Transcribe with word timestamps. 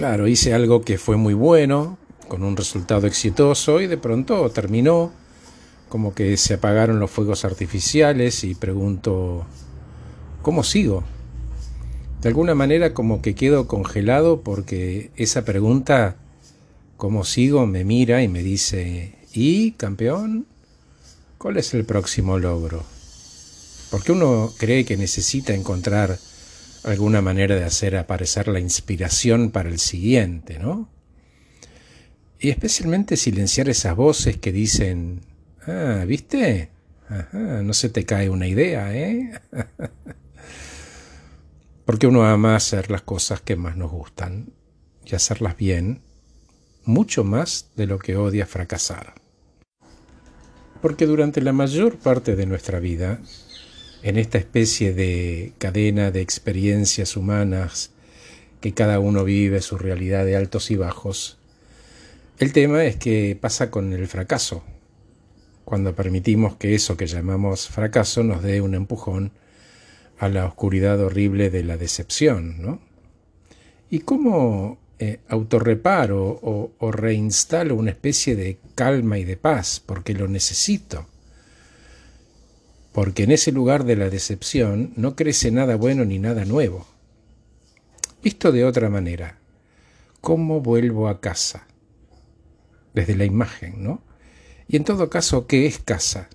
Claro, 0.00 0.26
hice 0.26 0.54
algo 0.54 0.80
que 0.80 0.96
fue 0.96 1.18
muy 1.18 1.34
bueno, 1.34 1.98
con 2.26 2.42
un 2.42 2.56
resultado 2.56 3.06
exitoso 3.06 3.82
y 3.82 3.86
de 3.86 3.98
pronto 3.98 4.48
terminó, 4.48 5.12
como 5.90 6.14
que 6.14 6.38
se 6.38 6.54
apagaron 6.54 6.98
los 6.98 7.10
fuegos 7.10 7.44
artificiales 7.44 8.42
y 8.44 8.54
pregunto, 8.54 9.44
¿cómo 10.40 10.64
sigo? 10.64 11.04
De 12.22 12.30
alguna 12.30 12.54
manera 12.54 12.94
como 12.94 13.20
que 13.20 13.34
quedo 13.34 13.68
congelado 13.68 14.40
porque 14.40 15.10
esa 15.16 15.44
pregunta, 15.44 16.16
¿cómo 16.96 17.26
sigo? 17.26 17.66
me 17.66 17.84
mira 17.84 18.22
y 18.22 18.28
me 18.28 18.42
dice, 18.42 19.18
¿y 19.34 19.72
campeón? 19.72 20.46
¿Cuál 21.36 21.58
es 21.58 21.74
el 21.74 21.84
próximo 21.84 22.38
logro? 22.38 22.84
Porque 23.90 24.12
uno 24.12 24.50
cree 24.56 24.86
que 24.86 24.96
necesita 24.96 25.52
encontrar 25.52 26.18
alguna 26.84 27.20
manera 27.20 27.54
de 27.54 27.64
hacer 27.64 27.96
aparecer 27.96 28.48
la 28.48 28.60
inspiración 28.60 29.50
para 29.50 29.68
el 29.68 29.78
siguiente, 29.78 30.58
¿no? 30.58 30.88
Y 32.38 32.48
especialmente 32.48 33.16
silenciar 33.16 33.68
esas 33.68 33.94
voces 33.94 34.38
que 34.38 34.52
dicen, 34.52 35.20
ah, 35.66 36.04
¿viste? 36.06 36.70
Ajá, 37.08 37.62
no 37.62 37.74
se 37.74 37.88
te 37.88 38.04
cae 38.04 38.30
una 38.30 38.46
idea, 38.46 38.94
¿eh? 38.94 39.32
Porque 41.84 42.06
uno 42.06 42.24
ama 42.24 42.56
hacer 42.56 42.90
las 42.90 43.02
cosas 43.02 43.40
que 43.40 43.56
más 43.56 43.76
nos 43.76 43.90
gustan 43.90 44.52
y 45.04 45.14
hacerlas 45.14 45.56
bien, 45.56 46.02
mucho 46.84 47.24
más 47.24 47.70
de 47.76 47.86
lo 47.86 47.98
que 47.98 48.16
odia 48.16 48.46
fracasar. 48.46 49.14
Porque 50.80 51.04
durante 51.04 51.42
la 51.42 51.52
mayor 51.52 51.98
parte 51.98 52.36
de 52.36 52.46
nuestra 52.46 52.80
vida, 52.80 53.20
en 54.02 54.16
esta 54.16 54.38
especie 54.38 54.92
de 54.92 55.52
cadena 55.58 56.10
de 56.10 56.20
experiencias 56.20 57.16
humanas 57.16 57.90
que 58.60 58.72
cada 58.72 59.00
uno 59.00 59.24
vive 59.24 59.60
su 59.62 59.78
realidad 59.78 60.24
de 60.24 60.36
altos 60.36 60.70
y 60.70 60.76
bajos, 60.76 61.38
el 62.38 62.52
tema 62.52 62.84
es 62.84 62.96
que 62.96 63.36
pasa 63.38 63.70
con 63.70 63.92
el 63.92 64.08
fracaso, 64.08 64.64
cuando 65.64 65.94
permitimos 65.94 66.56
que 66.56 66.74
eso 66.74 66.96
que 66.96 67.06
llamamos 67.06 67.68
fracaso 67.68 68.24
nos 68.24 68.42
dé 68.42 68.60
un 68.60 68.74
empujón 68.74 69.32
a 70.18 70.28
la 70.28 70.46
oscuridad 70.46 71.00
horrible 71.00 71.50
de 71.50 71.64
la 71.64 71.76
decepción, 71.76 72.60
¿no? 72.60 72.80
¿Y 73.90 74.00
cómo 74.00 74.78
eh, 74.98 75.20
autorreparo 75.28 76.28
o, 76.42 76.72
o 76.78 76.92
reinstalo 76.92 77.74
una 77.74 77.90
especie 77.90 78.36
de 78.36 78.58
calma 78.74 79.18
y 79.18 79.24
de 79.24 79.36
paz? 79.36 79.82
Porque 79.84 80.14
lo 80.14 80.28
necesito. 80.28 81.06
Porque 83.00 83.22
en 83.22 83.30
ese 83.30 83.50
lugar 83.50 83.84
de 83.84 83.96
la 83.96 84.10
decepción 84.10 84.92
no 84.94 85.16
crece 85.16 85.50
nada 85.50 85.76
bueno 85.76 86.04
ni 86.04 86.18
nada 86.18 86.44
nuevo. 86.44 86.86
Visto 88.22 88.52
de 88.52 88.66
otra 88.66 88.90
manera, 88.90 89.38
¿cómo 90.20 90.60
vuelvo 90.60 91.08
a 91.08 91.18
casa? 91.18 91.66
desde 92.92 93.16
la 93.16 93.24
imagen, 93.24 93.82
¿no? 93.82 94.02
Y 94.68 94.76
en 94.76 94.84
todo 94.84 95.08
caso, 95.08 95.46
¿qué 95.46 95.64
es 95.64 95.78
casa? 95.78 96.28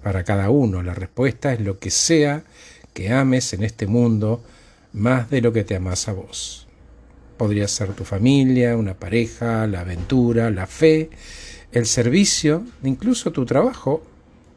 Para 0.00 0.22
cada 0.22 0.48
uno, 0.50 0.80
la 0.80 0.94
respuesta 0.94 1.52
es 1.52 1.60
lo 1.60 1.80
que 1.80 1.90
sea 1.90 2.44
que 2.92 3.10
ames 3.10 3.52
en 3.52 3.64
este 3.64 3.88
mundo 3.88 4.44
más 4.92 5.28
de 5.28 5.40
lo 5.40 5.52
que 5.52 5.64
te 5.64 5.74
amas 5.74 6.06
a 6.06 6.12
vos. 6.12 6.68
Podría 7.36 7.66
ser 7.66 7.94
tu 7.94 8.04
familia, 8.04 8.76
una 8.76 8.94
pareja, 8.94 9.66
la 9.66 9.80
aventura, 9.80 10.52
la 10.52 10.68
fe, 10.68 11.10
el 11.72 11.86
servicio, 11.86 12.62
incluso 12.84 13.32
tu 13.32 13.44
trabajo 13.44 14.13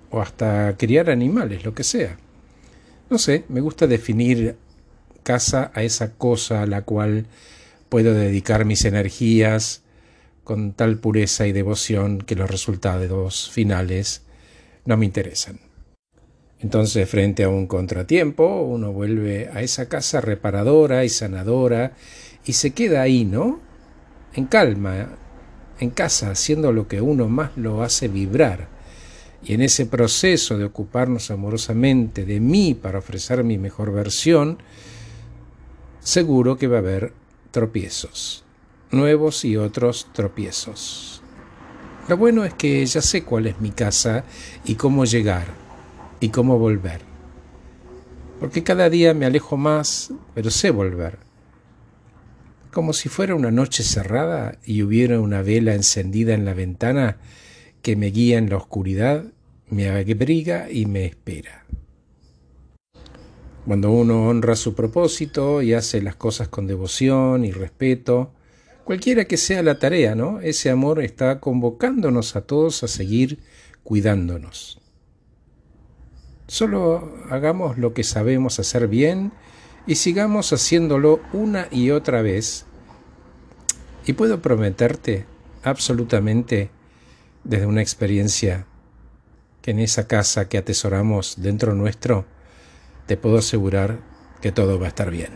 o 0.10 0.22
hasta 0.22 0.76
criar 0.78 1.10
animales, 1.10 1.64
lo 1.66 1.74
que 1.74 1.84
sea. 1.84 2.18
No 3.10 3.18
sé, 3.18 3.46
me 3.50 3.62
gusta 3.62 3.88
definir 3.88 4.56
casa 5.24 5.72
a 5.74 5.84
esa 5.84 6.14
cosa 6.14 6.62
a 6.62 6.66
la 6.66 6.84
cual 6.84 7.26
puedo 7.90 8.14
dedicar 8.14 8.66
mis 8.66 8.86
energías, 8.86 9.84
con 10.44 10.72
tal 10.72 10.98
pureza 10.98 11.46
y 11.46 11.52
devoción 11.52 12.20
que 12.20 12.36
los 12.36 12.50
resultados 12.50 13.50
finales 13.52 14.22
no 14.86 14.96
me 14.96 15.06
interesan. 15.06 15.60
Entonces, 16.60 17.10
frente 17.10 17.44
a 17.44 17.50
un 17.50 17.68
contratiempo, 17.68 18.62
uno 18.62 18.94
vuelve 18.94 19.50
a 19.54 19.62
esa 19.62 19.90
casa 19.90 20.22
reparadora 20.22 21.04
y 21.04 21.10
sanadora 21.10 21.92
y 22.46 22.54
se 22.54 22.72
queda 22.72 23.02
ahí, 23.02 23.26
¿no? 23.26 23.60
En 24.34 24.46
calma, 24.46 25.18
en 25.80 25.90
casa, 25.90 26.32
haciendo 26.32 26.72
lo 26.72 26.88
que 26.88 27.02
uno 27.02 27.28
más 27.28 27.52
lo 27.58 27.84
hace 27.84 28.08
vibrar. 28.08 28.77
Y 29.44 29.54
en 29.54 29.62
ese 29.62 29.86
proceso 29.86 30.58
de 30.58 30.66
ocuparnos 30.66 31.32
amorosamente 31.32 32.26
de 32.26 32.40
mí 32.40 32.74
para 32.74 33.00
ofrecer 33.00 33.44
mi 33.44 33.58
mejor 33.58 33.92
versión, 33.92 34.58
seguro 36.00 36.58
que 36.58 36.68
va 36.68 36.78
a 36.78 36.80
haber 36.80 37.14
tropiezos 37.52 38.44
nuevos 38.92 39.44
y 39.46 39.58
otros 39.58 40.08
tropiezos. 40.14 41.22
Lo 42.08 42.18
bueno 42.18 42.46
es 42.46 42.54
que 42.54 42.86
ya 42.86 43.02
sé 43.02 43.24
cuál 43.24 43.48
es 43.48 43.60
mi 43.60 43.72
casa 43.72 44.24
y 44.66 44.76
cómo 44.76 45.06
llegar 45.06 45.48
y 46.20 46.30
cómo 46.30 46.58
volver. 46.58 47.02
Porque 48.40 48.64
cada 48.64 48.90
día 48.90 49.14
me 49.14 49.26
alejo 49.26 49.58
más, 49.58 50.14
pero 50.34 50.52
sé 50.52 50.70
volver. 50.72 51.20
Como 52.72 52.94
si 52.94 53.10
fuera 53.10 53.36
una 53.36 53.52
noche 53.52 53.84
cerrada 53.84 54.58
y 54.66 54.84
hubiera 54.84 55.20
una 55.20 55.42
vela 55.42 55.74
encendida 55.74 56.34
en 56.34 56.46
la 56.46 56.54
ventana 56.54 57.18
que 57.82 57.96
me 57.96 58.08
guía 58.08 58.38
en 58.38 58.50
la 58.50 58.58
oscuridad, 58.58 59.26
me 59.70 59.90
abriga 59.90 60.70
y 60.70 60.86
me 60.86 61.06
espera. 61.06 61.66
Cuando 63.66 63.92
uno 63.92 64.28
honra 64.28 64.56
su 64.56 64.76
propósito 64.76 65.62
y 65.62 65.74
hace 65.74 66.02
las 66.02 66.16
cosas 66.16 66.48
con 66.48 66.68
devoción 66.68 67.44
y 67.44 67.52
respeto, 67.52 68.32
Cualquiera 68.88 69.26
que 69.26 69.36
sea 69.36 69.64
la 69.64 69.80
tarea, 69.80 70.16
¿no? 70.16 70.40
Ese 70.40 70.70
amor 70.70 71.04
está 71.04 71.42
convocándonos 71.42 72.38
a 72.38 72.44
todos 72.44 72.84
a 72.84 72.88
seguir 72.88 73.40
cuidándonos. 73.84 74.80
Solo 76.48 77.14
hagamos 77.30 77.78
lo 77.78 77.94
que 77.94 78.06
sabemos 78.06 78.62
hacer 78.62 78.88
bien 78.88 79.34
y 79.88 79.96
sigamos 79.96 80.54
haciéndolo 80.54 81.20
una 81.34 81.68
y 81.70 81.92
otra 81.92 82.22
vez. 82.22 82.66
Y 84.06 84.14
puedo 84.14 84.42
prometerte 84.42 85.26
absolutamente 85.64 86.70
desde 87.48 87.66
una 87.66 87.82
experiencia 87.82 88.66
que 89.62 89.72
en 89.72 89.80
esa 89.80 90.06
casa 90.06 90.50
que 90.50 90.58
atesoramos 90.58 91.36
dentro 91.38 91.74
nuestro, 91.76 92.26
te 93.06 93.16
puedo 93.16 93.38
asegurar 93.38 94.00
que 94.42 94.52
todo 94.52 94.78
va 94.80 94.88
a 94.88 94.90
estar 94.90 95.10
bien. 95.10 95.32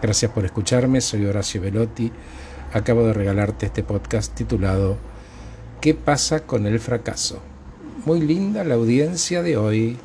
Gracias 0.00 0.30
por 0.30 0.44
escucharme, 0.44 1.00
soy 1.00 1.26
Horacio 1.26 1.60
Velotti. 1.60 2.12
Acabo 2.72 3.04
de 3.04 3.12
regalarte 3.12 3.66
este 3.66 3.82
podcast 3.82 4.32
titulado 4.34 4.96
¿Qué 5.80 5.94
pasa 5.94 6.46
con 6.46 6.64
el 6.66 6.78
fracaso? 6.78 7.42
Muy 8.04 8.20
linda 8.20 8.62
la 8.62 8.74
audiencia 8.74 9.42
de 9.42 9.56
hoy. 9.56 9.98